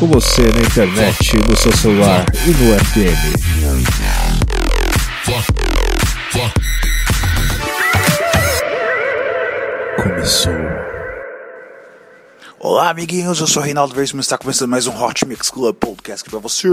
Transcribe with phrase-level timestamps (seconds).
[0.00, 3.38] Com você na internet, no seu celular e no FM.
[10.02, 10.52] Começou.
[12.58, 15.76] Olá, amiguinhos, eu sou o Reinaldo Veríssimo e está começando mais um Hot Mix Club
[15.76, 16.66] Podcast aqui pra você.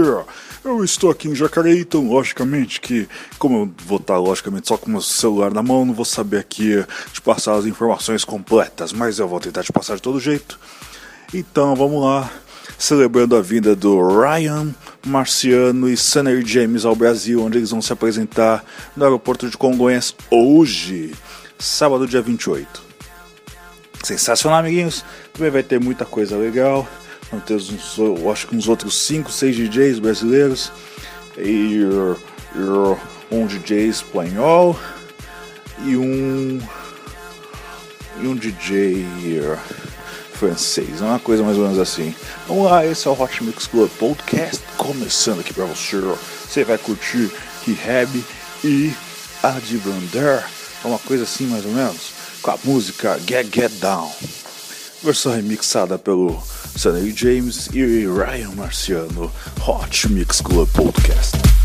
[0.64, 4.86] Eu estou aqui em Jacareí, então, logicamente, que, como eu vou estar, logicamente, só com
[4.86, 9.20] o meu celular na mão, não vou saber aqui te passar as informações completas, mas
[9.20, 10.58] eu vou tentar te passar de todo jeito.
[11.34, 12.30] Então, vamos lá,
[12.78, 14.74] celebrando a vinda do Ryan
[15.04, 18.64] Marciano e Sunny James ao Brasil, onde eles vão se apresentar
[18.96, 21.14] no aeroporto de Congonhas hoje,
[21.58, 22.82] sábado, dia 28.
[24.02, 25.04] Sensacional, amiguinhos.
[25.32, 26.86] Também vai ter muita coisa legal.
[27.30, 30.70] Vamos ter uns, eu acho que uns outros 5, 6 DJs brasileiros.
[31.36, 31.80] E,
[32.54, 34.78] e um DJ espanhol.
[35.84, 36.60] E um.
[38.22, 39.04] E um DJ
[40.36, 41.00] francês.
[41.00, 42.14] Uma coisa mais ou menos assim.
[42.46, 44.62] Vamos lá, esse é o Hot Mix Club Podcast.
[44.76, 46.00] Começando aqui pra você.
[46.48, 47.30] Você vai curtir
[47.66, 48.24] Rehab
[48.62, 48.92] e
[49.42, 50.44] Advander.
[50.84, 54.08] É uma coisa assim mais ou menos com a música Get Get Down,
[55.02, 56.40] versão remixada pelo
[56.76, 59.32] Sunny James e Ryan Marciano,
[59.66, 61.55] Hot Mix Club Podcast.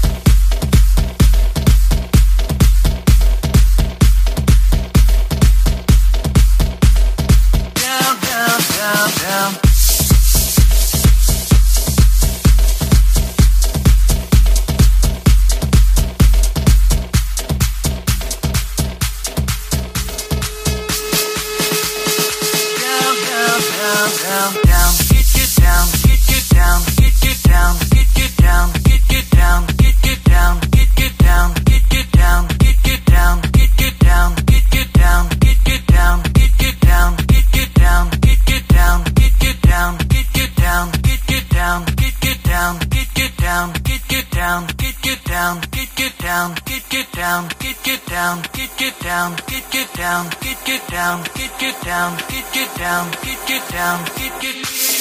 [49.11, 54.05] Get you down, get you down, get you down, get you down, get you down,
[54.15, 55.00] get you down,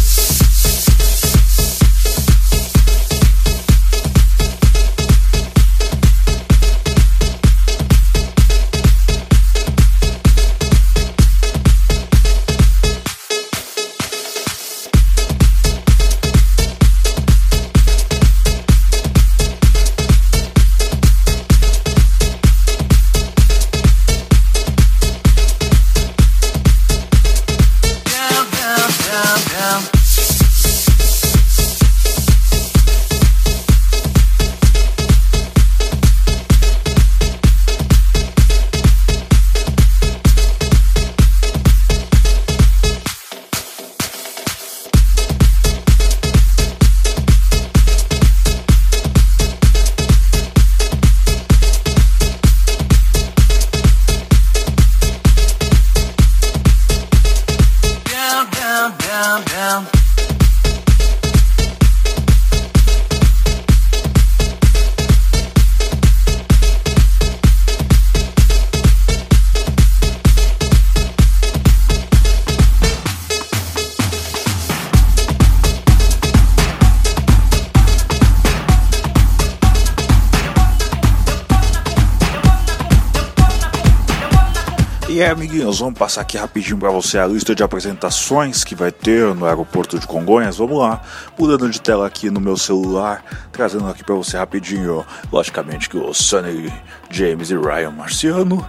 [85.71, 89.45] Amiguinhos, vamos passar aqui rapidinho para você a lista de apresentações que vai ter no
[89.45, 90.57] aeroporto de Congonhas.
[90.57, 91.01] Vamos lá,
[91.39, 95.05] mudando de tela aqui no meu celular, trazendo aqui para você rapidinho.
[95.31, 96.73] Logicamente que o Sunny
[97.09, 98.67] James e Ryan Marciano,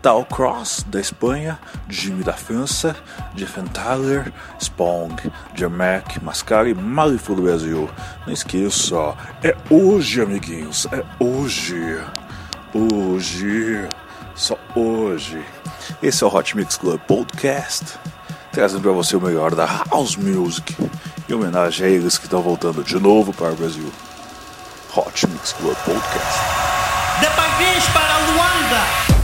[0.00, 1.58] Tal Cross da Espanha,
[1.88, 2.94] Jimmy da França,
[3.34, 5.16] Jeff Tyler, Spong,
[5.54, 7.90] Jermac, Mascari, Malifu do Brasil.
[8.24, 11.98] Não esqueça, é hoje, amiguinhos, é hoje.
[12.72, 13.88] Hoje,
[14.36, 15.42] só hoje.
[16.02, 17.84] Esse é o Hot Mix Club Podcast,
[18.52, 20.76] trazendo para você o melhor da House Music,
[21.28, 23.90] em homenagem a eles que estão voltando de novo para o Brasil.
[24.94, 26.40] Hot Mix Club Podcast.
[27.20, 29.15] De parabéns para Luanda!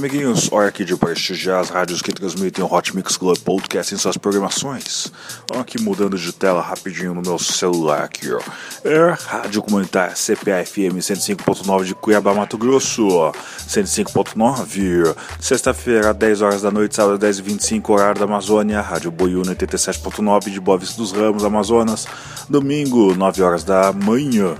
[0.00, 0.50] Amiguinhos.
[0.50, 4.16] Hora aqui de prestigiar as rádios que transmitem o Hot Mix Club Podcast em suas
[4.16, 5.12] programações.
[5.46, 8.40] Vamos aqui mudando de tela rapidinho no meu celular aqui, ó.
[8.82, 13.06] É Rádio Comunitária CPA-FM 105.9 de Cuiabá, Mato Grosso.
[13.68, 15.14] 105.9.
[15.38, 18.80] Sexta-feira, 10 horas da noite, sábado 10h25, horário da Amazônia.
[18.80, 22.06] Rádio Boiúna 87.9 de Boa Vista dos Ramos, Amazonas.
[22.48, 24.56] Domingo, 9 horas da manhã.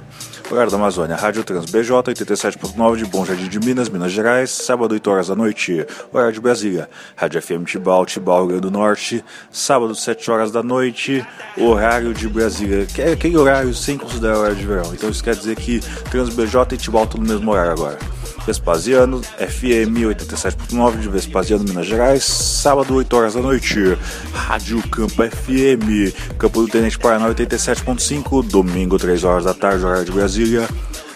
[0.50, 4.90] Horário da Amazônia, Rádio Trans BJ 87.9 de Bom Jardim de Minas, Minas Gerais, sábado
[4.92, 5.86] 8 horas da noite.
[6.12, 10.60] Horário de Brasília, Rádio FM Tibau, Tibau, Rio Grande do Norte, sábado 7 horas da
[10.60, 11.24] noite,
[11.56, 14.92] horário de Brasília, que é aquele horário sem considerar horário de verão.
[14.92, 15.78] Então isso quer dizer que
[16.10, 17.98] Trans BJ e Tibau estão no mesmo horário agora.
[18.46, 23.96] Vespasiano, FM 87.9 de Vespasiano, Minas Gerais, sábado 8 horas da noite.
[24.32, 30.12] Rádio Campo FM, Campo do Tenente Paraná 87.5, domingo 3 horas da tarde, horário de
[30.12, 30.68] Brasília.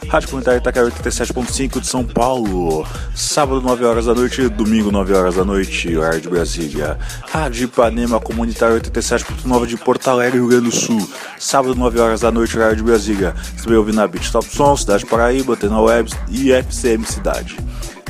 [0.09, 5.35] Rádio Comunitária Itaquera 87.5 de São Paulo, sábado 9 horas da noite, domingo 9 horas
[5.35, 6.99] da noite, horário de Brasília.
[7.31, 11.09] Rádio Ipanema Comunitária 87.9 de Porto Alegre, Rio Grande do Sul,
[11.39, 13.35] sábado 9 horas da noite, horário de Brasília.
[13.37, 17.57] Você também ouvindo na Beat Top Som, Cidade Paraíba, Tena Web e FCM Cidade.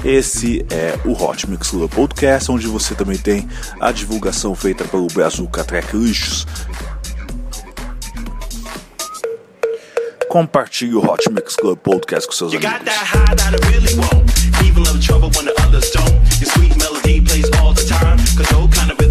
[0.04, 3.48] Esse é o Hot Mix Club Podcast, onde você também tem
[3.80, 6.46] a divulgação feita pelo Brazuca Track Lixos.
[10.35, 12.93] Compartilhe o Hot Mix Club Podcast com seus You got amigos.
[12.93, 14.26] that high that I really want.
[14.67, 16.11] Even little trouble when the others don't.
[16.41, 18.19] Your sweet melody plays all the time.
[18.37, 19.03] Cause kind of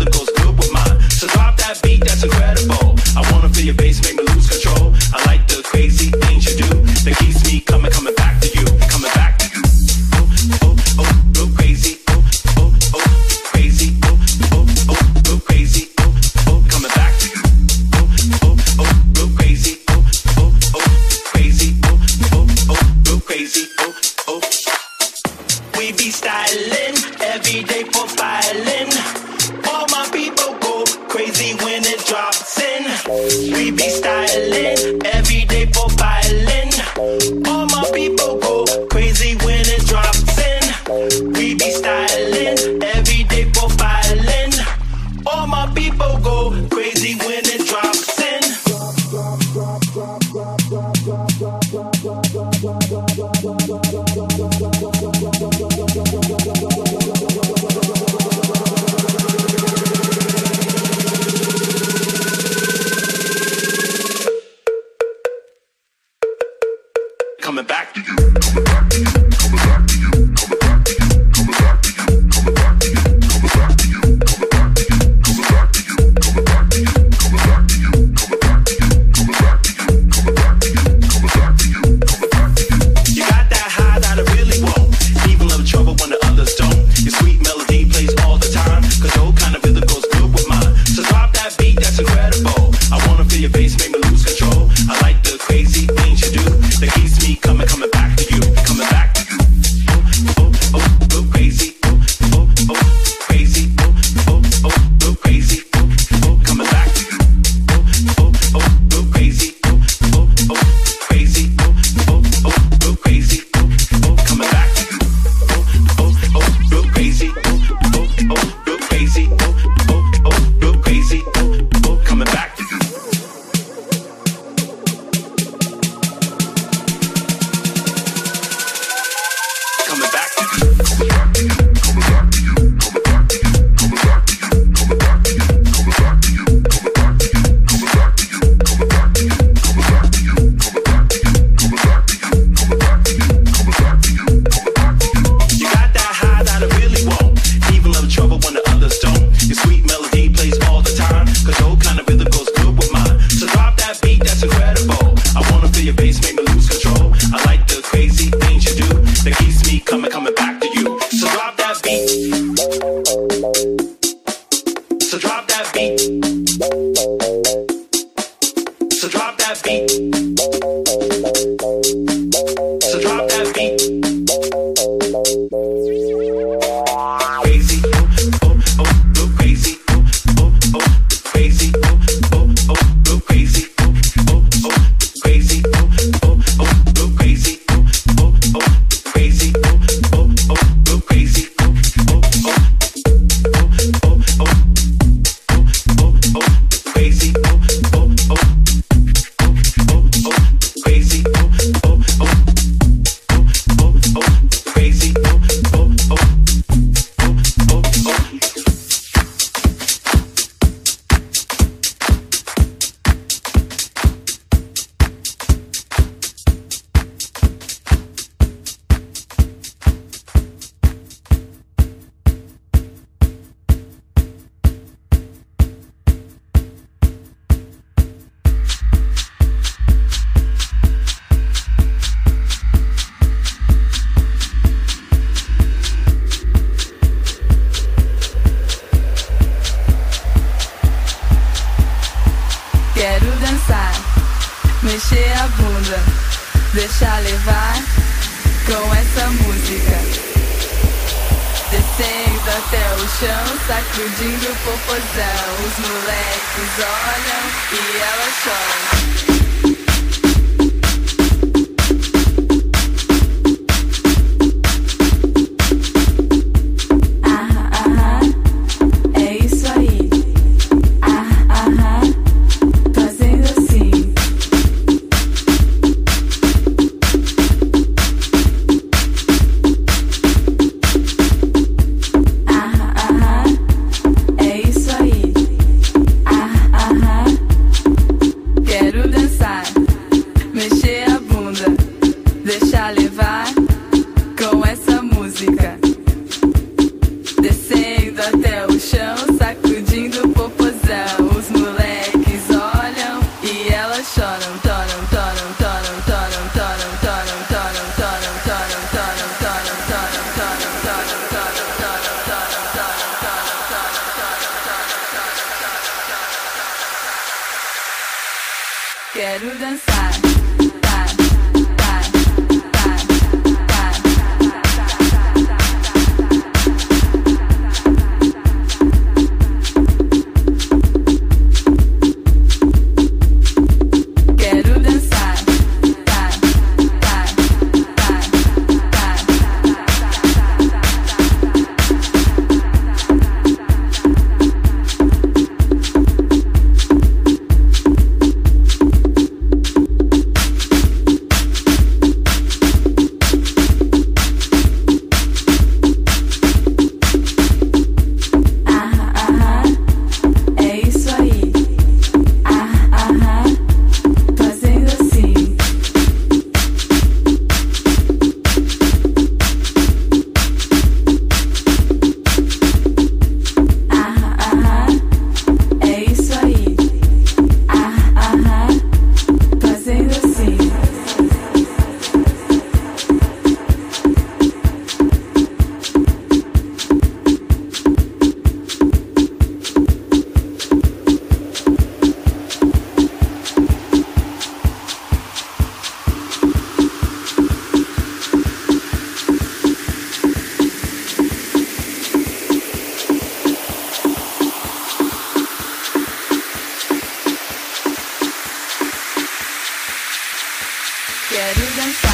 [411.33, 412.12] get it inside.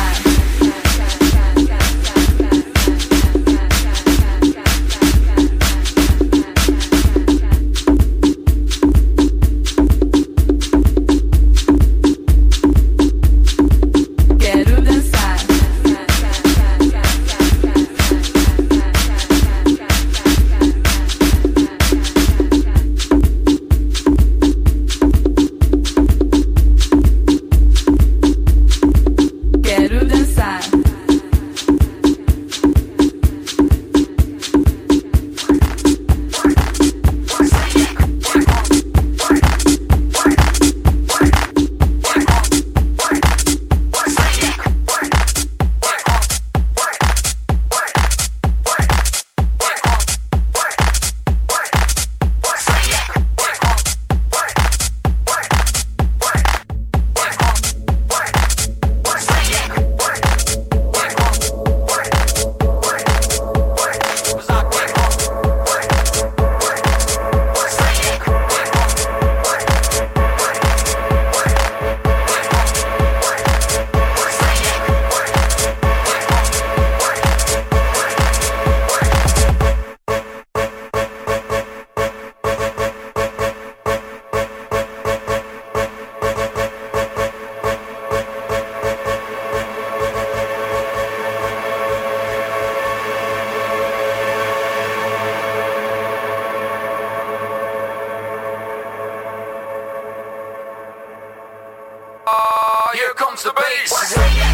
[103.43, 104.48] The bass.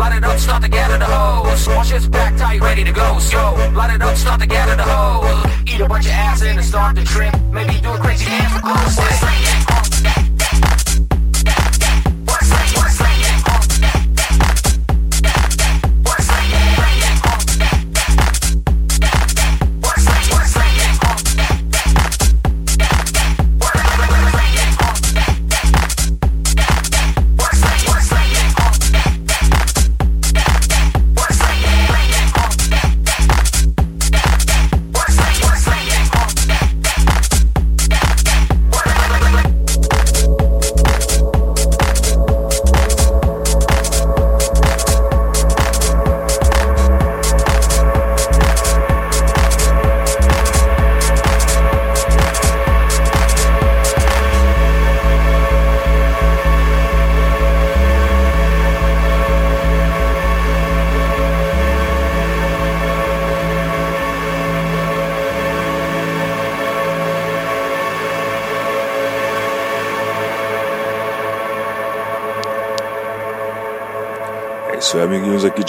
[0.00, 1.68] Light it up, start to gather the hose.
[1.68, 3.18] Wash shit's back, tight, ready to go.
[3.18, 3.36] So,
[3.74, 5.52] light it up, start to gather the hose.
[5.66, 7.34] Eat a bunch of ass and start to trip.
[7.52, 9.69] Maybe do a crazy dance for close.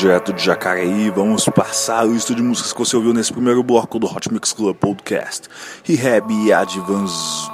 [0.01, 1.11] Direto de Jacareí.
[1.11, 4.51] Vamos passar o lista de músicas que você ouviu nesse primeiro bloco do Hot Mix
[4.51, 5.47] Club Podcast.
[5.83, 7.51] Rehab e Advance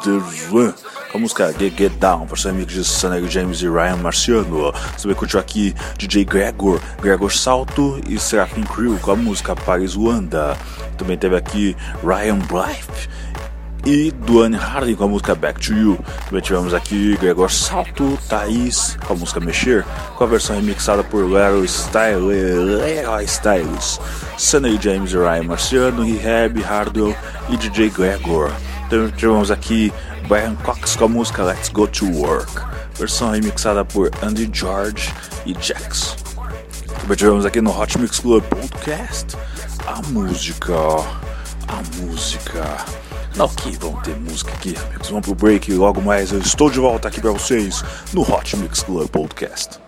[1.12, 4.72] com a música Get, Get Down, versão remix de Sunny James e Ryan Marciano.
[4.98, 10.58] Você curtiu aqui DJ Gregor, Gregor Salto e Serafim Crew com a música Paris Luanda.
[10.98, 13.10] Também teve aqui Ryan Blythe
[13.88, 15.97] e Duane Hardy com a música Back to You.
[16.26, 19.86] Também tivemos aqui Gregor Salto, Thaís com a música Mexer,
[20.17, 21.63] com a versão remixada por Leroy
[23.23, 24.02] Styles,
[24.38, 27.15] Sunny James Ryan Marciano, Rehab, Hardwell
[27.50, 28.52] e DJ Gregor.
[28.89, 29.93] Também tivemos aqui
[30.28, 32.62] Brian Cox com a música Let's Go to Work,
[32.95, 35.13] versão remixada por Andy George
[35.45, 36.17] e Jax.
[37.00, 39.38] Também tivemos aqui no Hot Mix Club Podcast
[39.88, 40.76] a música,
[41.69, 43.07] a música.
[43.39, 45.10] Ok, vamos ter música aqui, amigos.
[45.10, 48.58] Vamos pro break e logo mais eu estou de volta aqui para vocês no Hot
[48.58, 49.80] Mix Club Podcast.